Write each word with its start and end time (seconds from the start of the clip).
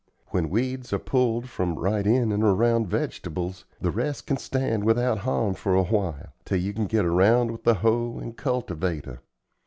When 0.29 0.49
weeds 0.49 0.91
are 0.93 0.97
pulled 0.97 1.47
from 1.47 1.77
right 1.77 2.07
in 2.07 2.31
and 2.31 2.41
around 2.43 2.87
vegetables, 2.87 3.65
the 3.79 3.91
rest 3.91 4.25
can 4.25 4.37
stand 4.37 4.83
without 4.83 5.19
harm 5.19 5.53
for 5.53 5.75
a 5.75 5.83
while, 5.83 6.33
till 6.43 6.57
you 6.57 6.73
can 6.73 6.87
get 6.87 7.05
around 7.05 7.51
with 7.51 7.65
the 7.65 7.75
hoe 7.75 8.17
and 8.19 8.35
cultivator. 8.35 9.19